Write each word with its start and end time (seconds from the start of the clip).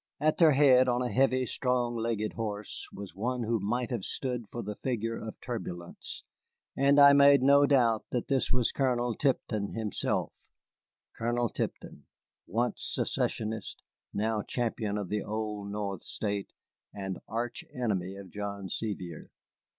At 0.19 0.39
their 0.39 0.53
head, 0.53 0.87
on 0.89 1.03
a 1.03 1.11
heavy, 1.11 1.45
strong 1.45 1.95
legged 1.95 2.33
horse, 2.33 2.87
was 2.91 3.13
one 3.15 3.43
who 3.43 3.59
might 3.59 3.91
have 3.91 4.03
stood 4.03 4.49
for 4.49 4.63
the 4.63 4.77
figure 4.77 5.15
of 5.19 5.39
turbulence, 5.39 6.23
and 6.75 6.99
I 6.99 7.13
made 7.13 7.43
no 7.43 7.67
doubt 7.67 8.05
that 8.09 8.27
this 8.27 8.51
was 8.51 8.71
Colonel 8.71 9.13
Tipton 9.13 9.75
himself, 9.75 10.33
Colonel 11.15 11.49
Tipton, 11.49 12.05
once 12.47 12.83
secessionist, 12.83 13.83
now 14.11 14.41
champion 14.41 14.97
of 14.97 15.09
the 15.09 15.21
Old 15.21 15.69
North 15.69 16.01
State 16.01 16.51
and 16.91 17.19
arch 17.27 17.63
enemy 17.71 18.15
of 18.15 18.31
John 18.31 18.69
Sevier. 18.69 19.29